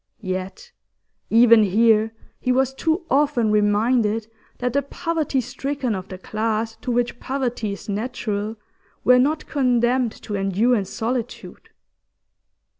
[0.23, 0.71] Yet
[1.29, 4.25] even here he was too often reminded
[4.57, 8.55] that the poverty stricken of the class to which poverty is natural
[9.03, 11.69] were not condemned to endure in solitude.